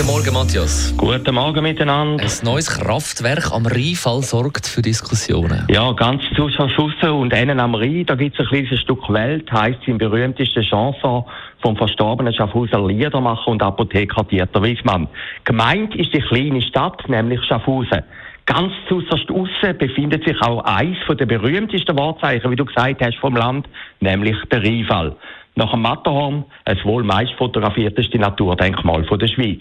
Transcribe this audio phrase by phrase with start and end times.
[0.00, 0.94] Guten Morgen, Matthias.
[0.96, 2.24] Guten Morgen miteinander.
[2.24, 5.66] Ein neues Kraftwerk am Rheinfall sorgt für Diskussionen.
[5.68, 9.52] Ja, ganz zu Schaffhausen und einen am Rhein, da gibt es ein kleines Stück Welt,
[9.52, 11.24] heisst im berühmtesten Chanson
[11.60, 15.06] vom verstorbenen Schaffhauser Liedermacher und Apotheker Dieter Wiesmann.
[15.44, 18.02] Gemeint ist die kleine Stadt, nämlich Schaffhausen.
[18.46, 23.36] Ganz zuerst außen befindet sich auch eins der berühmtesten Wahrzeichen, wie du gesagt hast, vom
[23.36, 23.68] Land,
[24.00, 25.14] nämlich der Rheinfall.
[25.56, 29.60] Nach dem Matterhorn ein wohl meist fotografierteste Naturdenkmal der Schweiz.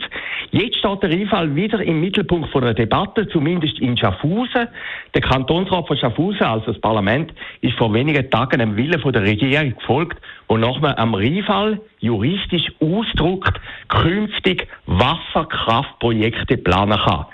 [0.51, 4.67] Jetzt steht der Rheinfall wieder im Mittelpunkt von einer Debatte, zumindest in Schaffhausen.
[5.13, 9.75] Der Kantonsrat von Schaffhausen, also das Parlament, ist vor wenigen Tagen dem Willen der Regierung
[9.75, 10.17] gefolgt,
[10.47, 17.25] wonach man am Rheinfall juristisch ausdruckt, künftig Wasserkraftprojekte planen kann.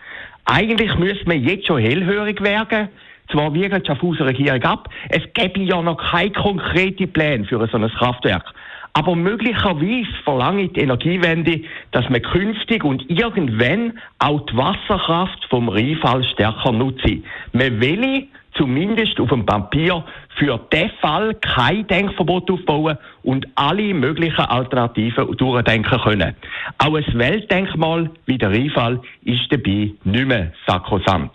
[0.46, 2.90] Eigentlich müsste man jetzt schon hellhörig werden.
[3.32, 7.78] Zwar wiegt die Schaffhauser Regierung ab, es gäbe ja noch keine konkreten Pläne für so
[7.78, 8.54] ein Kraftwerk.
[8.98, 16.24] Aber möglicherweise verlangt die Energiewende, dass man künftig und irgendwann auch die Wasserkraft vom Rheinfall
[16.24, 17.06] stärker nutzt.
[17.52, 20.04] Man will zumindest auf dem Papier
[20.38, 26.36] für den Fall kein Denkverbot aufbauen und alle möglichen Alternativen durchdenken können.
[26.78, 31.32] Auch ein Weltdenkmal wie der Rheinfall ist dabei nicht mehr sakrosant.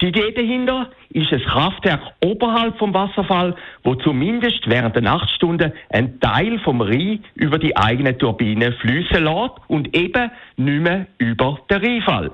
[0.00, 6.20] Die Idee dahinter ist ein Kraftwerk oberhalb vom Wasserfall, wo zumindest während der Nachtstunden ein
[6.20, 11.84] Teil vom Rhein über die eigene Turbine fließen lässt und eben nicht mehr über den
[11.84, 12.30] Rheinfall.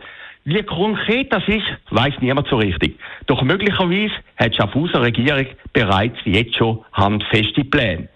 [0.49, 3.01] Wie konkret das ist, weiß niemand so richtig.
[3.27, 8.09] Doch möglicherweise hat die Schaffhauser Regierung bereits jetzt schon handfeste Pläne.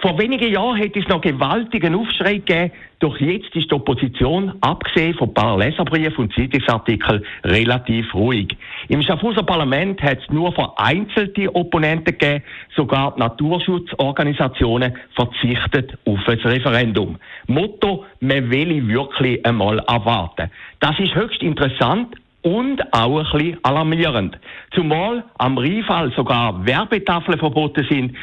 [0.00, 5.14] Vor wenigen Jahren hätte es noch gewaltigen Aufschrei gegeben, doch jetzt ist die Opposition, abgesehen
[5.14, 8.56] von ein paar Leserbriefen und Zeitungsartikeln, relativ ruhig.
[8.86, 12.44] Im Schaffhauser Parlament hat es nur vereinzelte Opponenten gegeben,
[12.76, 17.16] sogar die Naturschutzorganisationen verzichtet auf ein Referendum.
[17.48, 20.48] Motto, man will wirklich einmal erwarten.
[20.78, 24.38] Das ist höchst interessant, und auch ein bisschen alarmierend.
[24.72, 28.16] Zumal am Rheinfall sogar Werbetafeln verboten sind,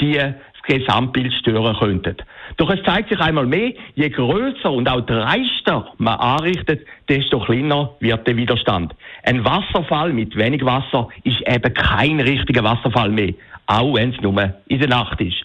[0.00, 0.18] die
[0.66, 2.16] das Gesamtbild stören könnten.
[2.56, 7.90] Doch es zeigt sich einmal mehr, je größer und auch dreister man anrichtet, desto kleiner
[8.00, 8.94] wird der Widerstand.
[9.24, 13.34] Ein Wasserfall mit wenig Wasser ist eben kein richtiger Wasserfall mehr,
[13.66, 15.44] auch wenn es nur in der Nacht ist.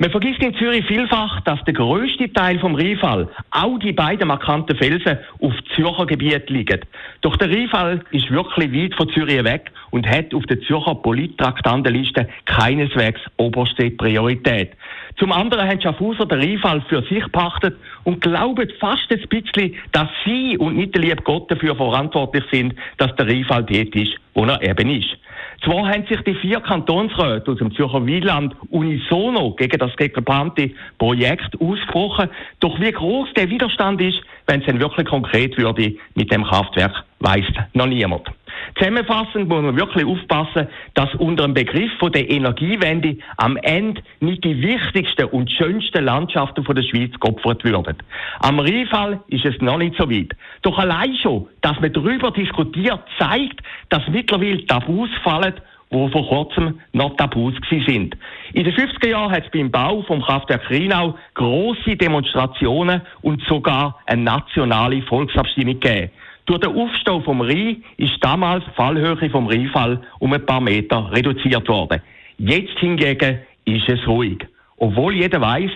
[0.00, 4.74] Man vergisst in Zürich vielfach, dass der größte Teil vom Rheinfall, auch die beiden markanten
[4.74, 6.80] Felsen, auf Zürcher Gebiet liegen.
[7.20, 12.26] Doch der Rheinfall ist wirklich weit von Zürich weg und hat auf der Zürcher Polittraktandenliste
[12.46, 14.72] keineswegs oberste Priorität.
[15.18, 20.08] Zum anderen haben Schaffhauser den Rheinfall für sich pachtet und glauben fast ein bisschen, dass
[20.24, 24.46] sie und nicht der liebe Gott dafür verantwortlich sind, dass der Rheinfall dort ist, wo
[24.46, 25.19] er eben ist.
[25.64, 31.60] Zwar haben sich die vier Kantonsräte aus dem Zürcher Wieland unisono gegen das geplante Projekt
[31.60, 36.44] ausgesprochen, doch wie groß der Widerstand ist, wenn es dann wirklich konkret würde mit dem
[36.44, 37.44] Kraftwerk, weiß
[37.74, 38.30] noch niemand.
[38.76, 44.44] Zusammenfassend muss man wirklich aufpassen, dass unter dem Begriff von der Energiewende am Ende nicht
[44.44, 47.96] die wichtigsten und schönsten Landschaften von der Schweiz geopfert würden.
[48.40, 50.32] Am Rheinfall ist es noch nicht so weit.
[50.62, 55.54] Doch allein schon, dass man darüber diskutiert, zeigt, dass mittlerweile Tabus fallen,
[55.90, 58.16] wo vor kurzem noch Tabus sind.
[58.52, 63.98] In den 50er Jahren hat es beim Bau vom Kraftwerk Rheinau große Demonstrationen und sogar
[64.06, 66.10] eine nationale Volksabstimmung gegeben.
[66.50, 71.08] Durch den Aufstau vom Rhein ist damals die Fallhöhe vom Rheinfall um ein paar Meter
[71.12, 72.02] reduziert worden.
[72.38, 74.44] Jetzt hingegen ist es ruhig.
[74.76, 75.70] Obwohl jeder weiß,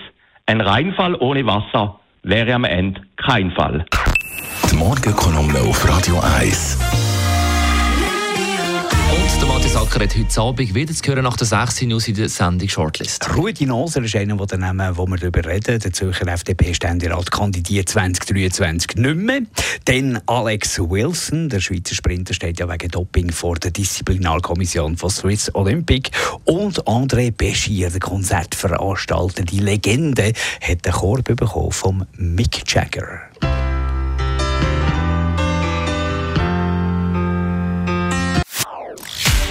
[0.46, 3.86] ein Rheinfall ohne Wasser wäre am Ende kein Fall.
[4.68, 7.03] Die Morgenkolumne auf Radio 1.
[9.44, 12.30] Der Matthias Acker hat heute Abend wieder zu hören nach der 16 News in der
[12.30, 13.36] Sendung Shortlist.
[13.36, 15.80] Rudi Noser ist einer der Namen, wo wir darüber reden.
[15.80, 19.40] Der Zürcher FDP-Ständerat kandidiert 2023 nicht mehr.
[19.84, 25.54] Dann Alex Wilson, der Schweizer Sprinter, steht ja wegen Doping vor der Disziplinarkommission von Swiss
[25.54, 26.10] Olympic.
[26.44, 30.32] Und André Beschier, der Konzertveranstalter, die Legende,
[30.62, 33.20] hat den Korb bekommen vom Mick Jagger.